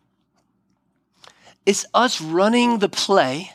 [1.66, 3.52] It's us running the play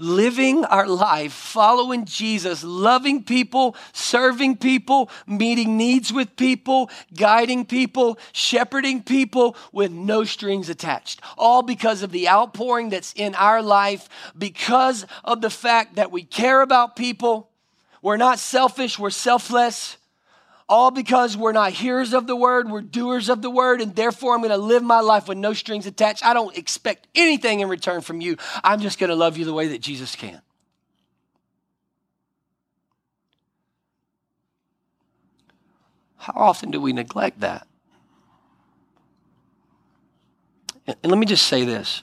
[0.00, 8.18] living our life, following Jesus, loving people, serving people, meeting needs with people, guiding people,
[8.32, 11.20] shepherding people with no strings attached.
[11.36, 16.24] All because of the outpouring that's in our life, because of the fact that we
[16.24, 17.50] care about people.
[18.02, 19.98] We're not selfish, we're selfless
[20.70, 24.34] all because we're not hearers of the word, we're doers of the word, and therefore
[24.34, 26.24] I'm going to live my life with no strings attached.
[26.24, 28.36] I don't expect anything in return from you.
[28.62, 30.40] I'm just going to love you the way that Jesus can.
[36.16, 37.66] How often do we neglect that?
[40.86, 42.02] And let me just say this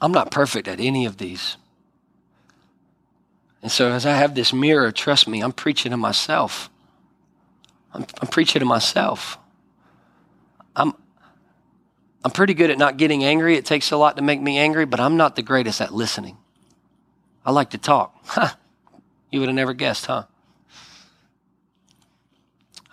[0.00, 1.56] I'm not perfect at any of these.
[3.62, 6.70] And so as I have this mirror, trust me, I'm preaching to myself.
[7.92, 9.38] I'm, I'm preaching to myself.
[10.76, 10.94] I'm,
[12.24, 13.56] I'm pretty good at not getting angry.
[13.56, 16.36] It takes a lot to make me angry, but I'm not the greatest at listening.
[17.44, 18.14] I like to talk.
[19.30, 20.24] You would have never guessed, huh?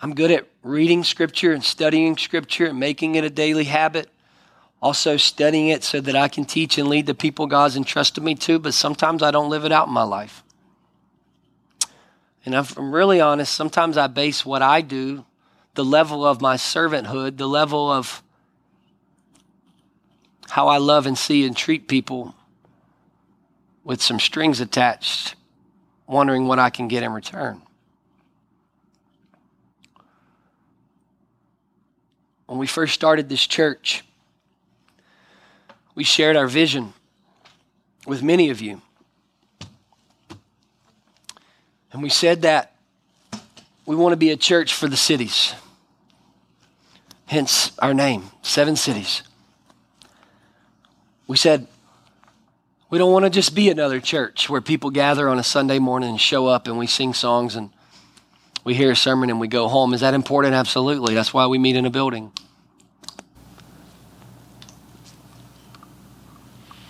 [0.02, 4.10] I'm good at reading scripture and studying scripture and making it a daily habit.
[4.82, 8.34] Also, studying it so that I can teach and lead the people God's entrusted me
[8.36, 10.44] to, but sometimes I don't live it out in my life.
[12.46, 15.24] And if I'm really honest, sometimes I base what I do,
[15.74, 18.22] the level of my servanthood, the level of
[20.48, 22.36] how I love and see and treat people
[23.82, 25.34] with some strings attached,
[26.06, 27.62] wondering what I can get in return.
[32.46, 34.04] When we first started this church,
[35.96, 36.92] we shared our vision
[38.06, 38.82] with many of you.
[41.92, 42.72] And we said that
[43.84, 45.54] we want to be a church for the cities.
[47.26, 49.22] Hence our name, Seven Cities.
[51.26, 51.66] We said
[52.88, 56.10] we don't want to just be another church where people gather on a Sunday morning
[56.10, 57.70] and show up and we sing songs and
[58.62, 59.92] we hear a sermon and we go home.
[59.92, 60.54] Is that important?
[60.54, 61.14] Absolutely.
[61.14, 62.32] That's why we meet in a building.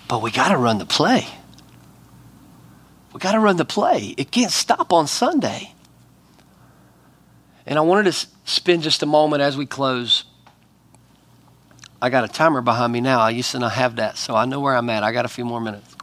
[0.09, 1.27] But we got to run the play.
[3.17, 4.15] We got to run the play.
[4.19, 5.73] It can't stop on Sunday.
[7.65, 10.25] And I wanted to spend just a moment as we close.
[12.03, 13.21] I got a timer behind me now.
[13.21, 15.03] I used to not have that, so I know where I'm at.
[15.03, 15.97] I got a few more minutes.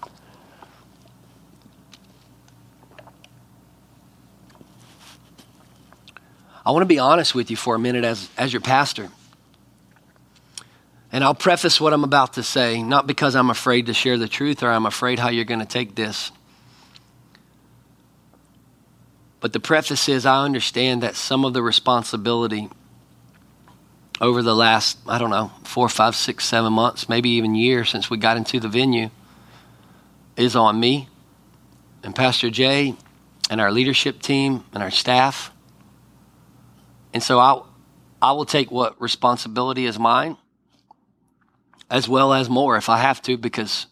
[6.65, 9.11] I want to be honest with you for a minute as, as your pastor.
[11.11, 14.27] And I'll preface what I'm about to say, not because I'm afraid to share the
[14.27, 16.31] truth or I'm afraid how you're going to take this.
[19.43, 22.69] But the preface is I understand that some of the responsibility
[24.21, 28.09] over the last, I don't know, four, five, six, seven months, maybe even years since
[28.09, 29.09] we got into the venue
[30.37, 31.09] is on me
[32.03, 32.95] and Pastor Jay
[33.49, 35.51] and our leadership team and our staff.
[37.13, 37.61] And so I,
[38.21, 40.37] I will take what responsibility is mine
[41.91, 43.87] as well as more if I have to because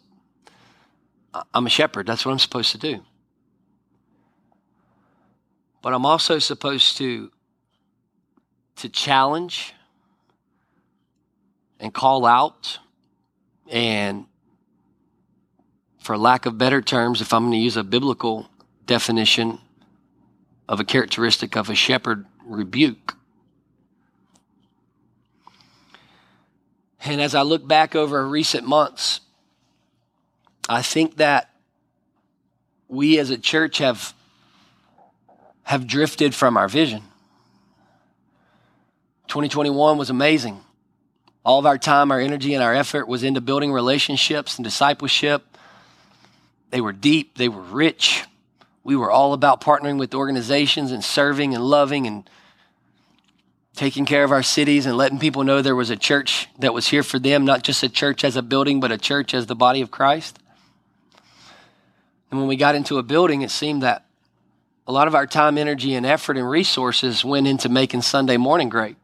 [1.53, 2.07] I'm a shepherd.
[2.07, 3.03] That's what I'm supposed to do.
[5.81, 7.31] But I'm also supposed to
[8.77, 9.73] to challenge
[11.79, 12.79] and call out
[13.69, 14.25] and
[15.99, 18.49] for lack of better terms if I'm going to use a biblical
[18.87, 19.59] definition
[20.67, 23.15] of a characteristic of a shepherd rebuke.
[27.03, 29.21] And as I look back over recent months,
[30.69, 31.49] I think that
[32.87, 34.13] we as a church have
[35.63, 37.03] have drifted from our vision.
[39.27, 40.59] 2021 was amazing.
[41.45, 45.57] All of our time, our energy, and our effort was into building relationships and discipleship.
[46.69, 48.25] They were deep, they were rich.
[48.83, 52.29] We were all about partnering with organizations and serving and loving and
[53.75, 56.89] taking care of our cities and letting people know there was a church that was
[56.89, 59.55] here for them, not just a church as a building, but a church as the
[59.55, 60.39] body of Christ.
[62.29, 64.05] And when we got into a building, it seemed that
[64.91, 68.67] a lot of our time, energy, and effort and resources went into making Sunday morning
[68.67, 68.97] great.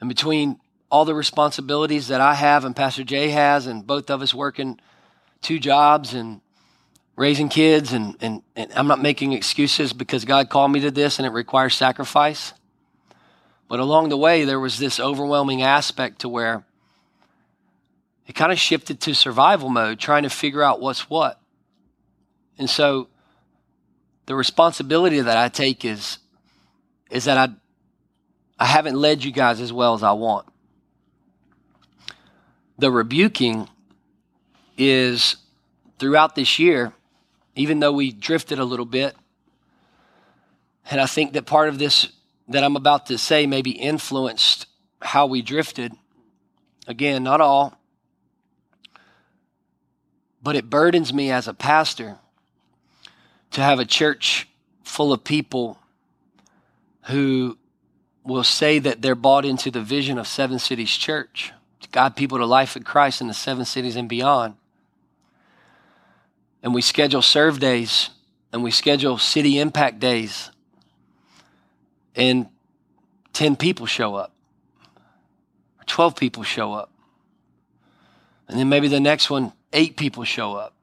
[0.00, 0.58] And between
[0.90, 4.80] all the responsibilities that I have and Pastor Jay has, and both of us working
[5.42, 6.40] two jobs and
[7.16, 11.18] raising kids, and, and, and I'm not making excuses because God called me to this
[11.18, 12.54] and it requires sacrifice.
[13.68, 16.64] But along the way, there was this overwhelming aspect to where
[18.26, 21.38] it kind of shifted to survival mode, trying to figure out what's what.
[22.56, 23.08] And so
[24.28, 26.18] the responsibility that I take is
[27.10, 27.54] is that I
[28.58, 30.46] I haven't led you guys as well as I want.
[32.76, 33.70] The rebuking
[34.76, 35.36] is
[35.98, 36.92] throughout this year,
[37.54, 39.16] even though we drifted a little bit,
[40.90, 42.12] and I think that part of this
[42.48, 44.66] that I'm about to say maybe influenced
[45.00, 45.94] how we drifted.
[46.86, 47.78] Again, not all,
[50.42, 52.18] but it burdens me as a pastor
[53.52, 54.48] to have a church
[54.82, 55.78] full of people
[57.04, 57.56] who
[58.24, 62.38] will say that they're bought into the vision of Seven Cities Church to guide people
[62.38, 64.54] to life in Christ in the seven cities and beyond.
[66.62, 68.10] And we schedule serve days
[68.52, 70.50] and we schedule city impact days
[72.16, 72.48] and
[73.32, 74.32] 10 people show up,
[75.78, 76.90] or 12 people show up.
[78.48, 80.74] And then maybe the next one, eight people show up.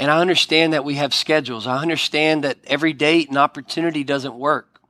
[0.00, 1.66] And I understand that we have schedules.
[1.66, 4.80] I understand that every date and opportunity doesn't work.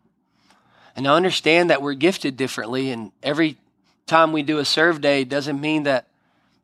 [0.95, 2.93] And I understand that we're gifted differently.
[2.93, 3.57] And every
[4.07, 6.07] time we do a serve day doesn't mean that,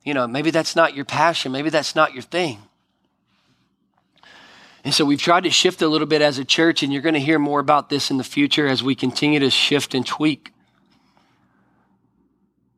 [0.05, 1.51] you know, maybe that's not your passion.
[1.51, 2.63] Maybe that's not your thing.
[4.85, 7.15] And so we've tried to shift a little bit as a church, and you're going
[7.15, 10.53] to hear more about this in the future as we continue to shift and tweak.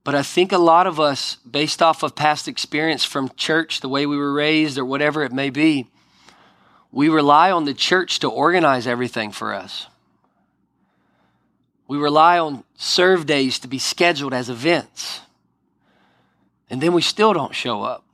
[0.05, 3.89] But I think a lot of us, based off of past experience from church, the
[3.89, 5.87] way we were raised, or whatever it may be,
[6.91, 9.87] we rely on the church to organize everything for us.
[11.87, 15.21] We rely on serve days to be scheduled as events.
[16.71, 18.05] And then we still don't show up.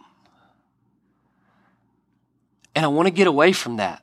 [2.74, 4.02] And I want to get away from that.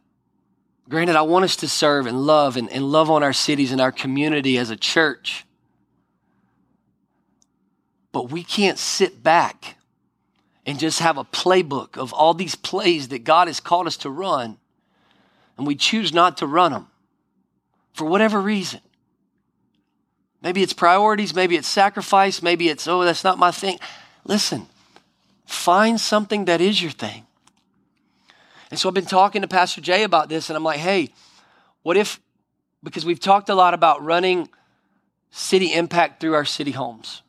[0.90, 3.80] Granted, I want us to serve and love and, and love on our cities and
[3.80, 5.46] our community as a church.
[8.12, 9.78] But we can't sit back
[10.66, 14.09] and just have a playbook of all these plays that God has called us to
[14.09, 14.57] run,
[15.57, 16.88] and we choose not to run them
[17.93, 18.82] for whatever reason.
[20.41, 23.80] Maybe it's priorities, maybe it's sacrifice, maybe it's, oh, that's not my thing.
[24.26, 24.68] Listen,
[25.45, 27.26] find something that is your thing.
[28.70, 31.09] And so I've been talking to Pastor Jay about this, and I'm like, hey,
[31.84, 32.20] what if,
[32.84, 34.49] because we've talked a lot about running
[35.30, 37.22] city impact through our city homes,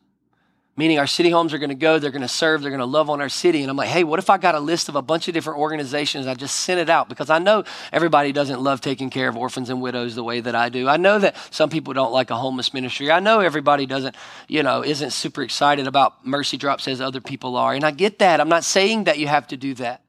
[0.75, 2.85] meaning our city homes are going to go, they're going to serve, they're going to
[2.85, 3.61] love on our city.
[3.61, 5.59] And I'm like, hey, what if I got a list of a bunch of different
[5.59, 6.25] organizations?
[6.25, 9.69] I just sent it out because I know everybody doesn't love taking care of orphans
[9.69, 10.87] and widows the way that I do.
[10.89, 13.11] I know that some people don't like a homeless ministry.
[13.11, 14.15] I know everybody doesn't,
[14.47, 17.73] you know, isn't super excited about Mercy Drops as other people are.
[17.73, 18.41] And I get that.
[18.41, 20.01] I'm not saying that you have to do that.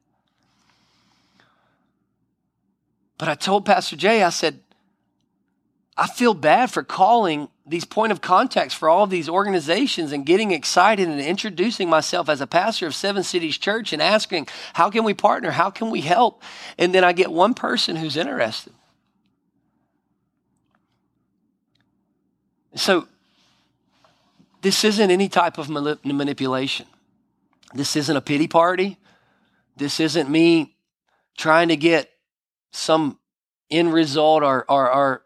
[3.19, 4.61] But I told Pastor Jay, I said,
[5.97, 10.27] I feel bad for calling these point of contacts for all of these organizations and
[10.27, 14.91] getting excited and introducing myself as a pastor of Seven Cities Church and asking, how
[14.91, 15.53] can we partner?
[15.53, 16.43] How can we help?
[16.79, 18.73] And then I get one person who's interested.
[22.75, 23.07] So,
[24.63, 26.87] this isn't any type of manipulation.
[27.73, 28.99] This isn't a pity party.
[29.77, 30.75] This isn't me
[31.37, 32.11] trying to get
[32.73, 33.19] some
[33.71, 35.24] end result or, or, or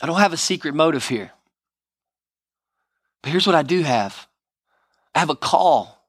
[0.00, 1.32] I don't have a secret motive here.
[3.22, 4.26] But here's what I do have
[5.14, 6.06] I have a call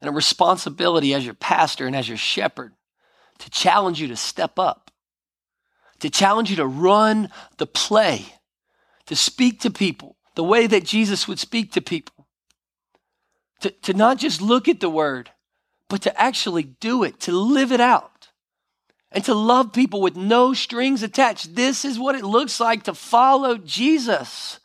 [0.00, 2.72] and a responsibility as your pastor and as your shepherd
[3.38, 4.90] to challenge you to step up,
[6.00, 8.26] to challenge you to run the play,
[9.06, 12.26] to speak to people the way that Jesus would speak to people,
[13.60, 15.30] to, to not just look at the word,
[15.88, 18.11] but to actually do it, to live it out
[19.12, 21.54] and to love people with no strings attached.
[21.54, 24.58] This is what it looks like to follow Jesus.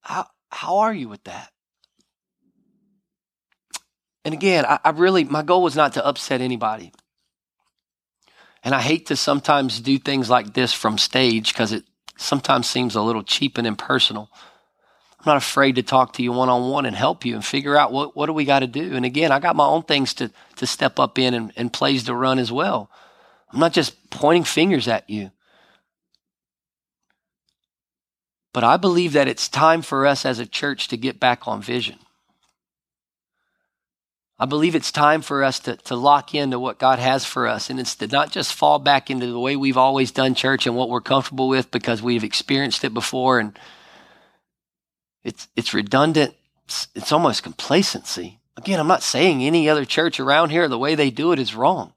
[0.00, 1.52] How, how are you with that?
[4.24, 6.92] And again, I, I really, my goal was not to upset anybody.
[8.64, 11.84] And I hate to sometimes do things like this from stage because it
[12.16, 14.30] sometimes seems a little cheap and impersonal.
[15.28, 17.92] Not afraid to talk to you one on one and help you and figure out
[17.92, 18.96] what, what do we got to do.
[18.96, 22.04] And again, I got my own things to, to step up in and, and plays
[22.04, 22.90] to run as well.
[23.52, 25.30] I'm not just pointing fingers at you.
[28.54, 31.60] But I believe that it's time for us as a church to get back on
[31.60, 31.98] vision.
[34.38, 37.68] I believe it's time for us to, to lock into what God has for us.
[37.68, 40.74] And it's to not just fall back into the way we've always done church and
[40.74, 43.58] what we're comfortable with because we've experienced it before and
[45.28, 46.34] it's, it's redundant.
[46.64, 48.38] It's, it's almost complacency.
[48.56, 51.54] Again, I'm not saying any other church around here, the way they do it is
[51.54, 51.92] wrong.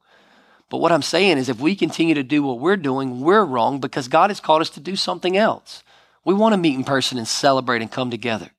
[0.69, 3.79] But what I'm saying is if we continue to do what we're doing, we're wrong
[3.79, 5.81] because God has called us to do something else.
[6.25, 8.51] We want to meet in person and celebrate and come together.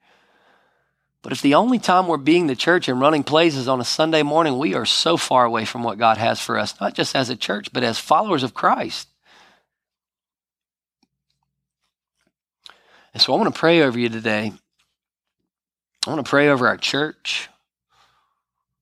[1.20, 3.84] But if the only time we're being the church and running plays is on a
[3.84, 7.14] Sunday morning, we are so far away from what God has for us, not just
[7.14, 9.08] as a church, but as followers of Christ.
[13.12, 14.52] And so I want to pray over you today.
[16.06, 17.48] I want to pray over our church.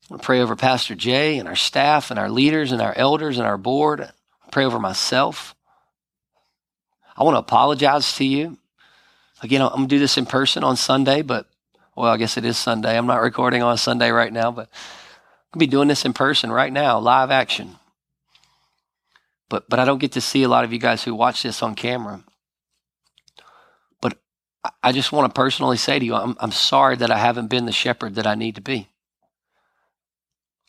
[0.09, 2.97] I want to pray over Pastor Jay and our staff and our leaders and our
[2.97, 4.01] elders and our board.
[4.01, 5.55] I pray over myself.
[7.17, 8.57] I want to apologize to you.
[9.43, 11.47] Again, I'm going to do this in person on Sunday, but,
[11.95, 12.97] well, I guess it is Sunday.
[12.97, 16.15] I'm not recording on Sunday right now, but I'm going to be doing this in
[16.15, 17.77] person right now, live action.
[19.51, 21.63] But, but I don't get to see a lot of you guys who watch this
[21.63, 22.25] on camera.
[24.83, 27.65] I just want to personally say to you, I'm, I'm sorry that I haven't been
[27.65, 28.89] the shepherd that I need to be.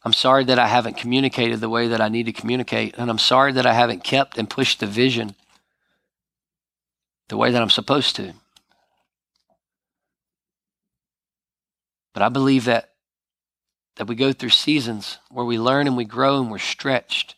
[0.04, 2.96] I'm sorry that I haven't communicated the way that I need to communicate.
[2.98, 5.36] And I'm sorry that I haven't kept and pushed the vision
[7.28, 8.34] the way that I'm supposed to.
[12.14, 12.92] But I believe that
[13.98, 17.36] that we go through seasons where we learn and we grow and we're stretched.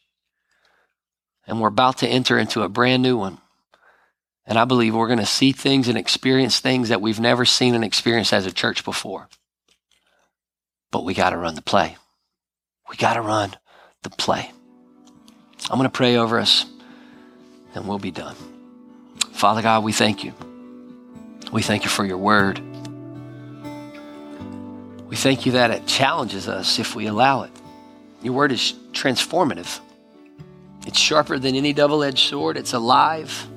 [1.46, 3.40] And we're about to enter into a brand new one.
[4.46, 7.76] And I believe we're going to see things and experience things that we've never seen
[7.76, 9.30] and experienced as a church before.
[10.92, 11.98] But we got to run the play.
[12.90, 13.56] We got to run
[14.04, 14.52] the play.
[15.70, 16.66] I'm going to pray over us
[17.74, 18.36] and we'll be done.
[19.32, 20.34] Father God, we thank you.
[21.52, 22.60] We thank you for your word.
[25.08, 27.52] We thank you that it challenges us if we allow it.
[28.22, 29.80] Your word is transformative.
[30.86, 32.58] It's sharper than any double edged sword.
[32.58, 33.48] It's alive.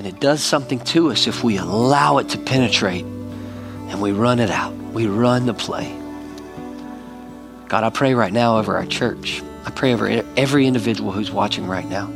[0.00, 4.38] And it does something to us if we allow it to penetrate and we run
[4.40, 4.74] it out.
[4.94, 5.94] We run the play.
[7.68, 9.42] God, I pray right now over our church.
[9.66, 12.10] I pray over every individual who's watching right now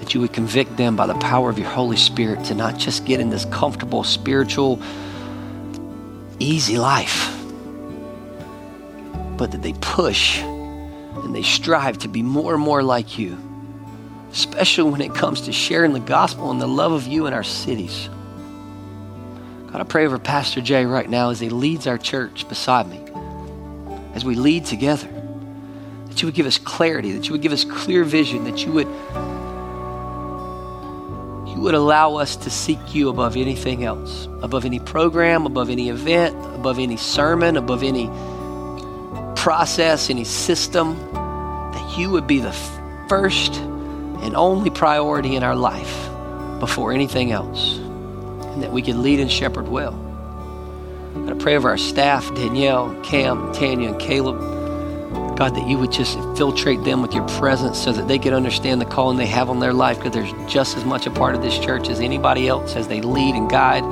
[0.00, 3.04] that you would convict them by the power of your Holy Spirit to not just
[3.04, 4.82] get in this comfortable, spiritual,
[6.40, 7.40] easy life,
[9.36, 13.38] but that they push and they strive to be more and more like you,
[14.32, 17.44] especially when it comes to sharing the gospel and the love of you in our
[17.44, 18.08] cities.
[19.70, 23.04] God, I pray over Pastor Jay right now as he leads our church beside me
[24.14, 25.08] as we lead together.
[26.06, 28.72] That you would give us clarity, that you would give us clear vision, that you
[28.72, 28.88] would
[31.54, 35.88] you would allow us to seek you above anything else, above any program, above any
[35.88, 38.06] event, above any sermon, above any
[39.34, 42.52] process, any system, that you would be the
[43.08, 43.60] first
[44.22, 46.08] and only priority in our life
[46.60, 50.04] before anything else, and that we could lead and shepherd well.
[51.28, 54.38] I pray over our staff, Danielle, Cam, Tanya, and Caleb.
[55.36, 58.80] God, that you would just infiltrate them with your presence so that they could understand
[58.80, 61.42] the calling they have on their life because they're just as much a part of
[61.42, 63.84] this church as anybody else as they lead and guide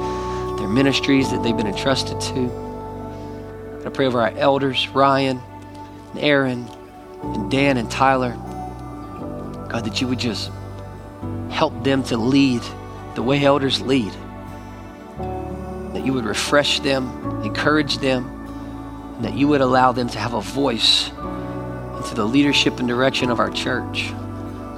[0.59, 3.83] their ministries that they've been entrusted to.
[3.87, 5.41] I pray over our elders, Ryan,
[6.11, 6.69] and Aaron,
[7.23, 8.37] and Dan and Tyler.
[9.77, 10.51] God, that you would just
[11.51, 12.63] help them to lead
[13.15, 14.11] the way elders lead
[15.93, 18.25] That you would refresh them, encourage them,
[19.17, 23.31] and that you would allow them to have a voice into the leadership and direction
[23.31, 24.13] of our church.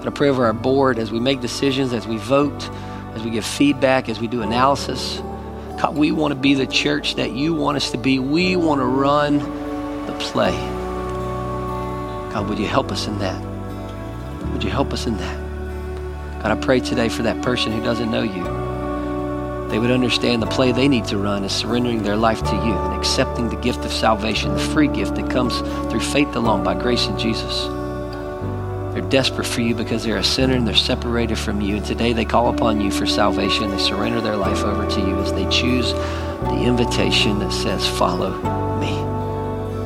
[0.05, 2.69] I pray over our board as we make decisions, as we vote,
[3.15, 5.19] as we give feedback, as we do analysis.
[5.81, 8.19] God, we want to be the church that you want us to be.
[8.19, 9.39] We want to run
[10.07, 10.57] the play.
[12.33, 13.48] God, would you help us in that?
[14.53, 16.43] Would you help us in that?
[16.43, 18.69] God, I pray today for that person who doesn't know you
[19.69, 22.73] they would understand the play they need to run is surrendering their life to you
[22.73, 25.59] and accepting the gift of salvation, the free gift that comes
[25.91, 27.65] through faith alone by grace in Jesus.
[28.95, 31.77] They're desperate for you because they're a sinner and they're separated from you.
[31.77, 33.71] And today they call upon you for salvation.
[33.71, 38.31] They surrender their life over to you as they choose the invitation that says, Follow
[38.81, 38.97] me.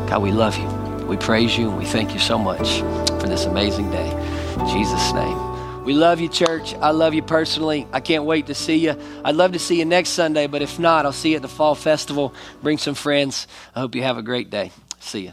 [0.09, 0.69] God, we love you.
[1.07, 2.79] We praise you and we thank you so much
[3.21, 4.11] for this amazing day.
[4.59, 5.84] In Jesus' name.
[5.84, 6.74] We love you, church.
[6.74, 7.88] I love you personally.
[7.92, 8.94] I can't wait to see you.
[9.24, 11.48] I'd love to see you next Sunday, but if not, I'll see you at the
[11.48, 12.32] Fall Festival.
[12.62, 13.48] Bring some friends.
[13.74, 14.70] I hope you have a great day.
[15.00, 15.32] See you.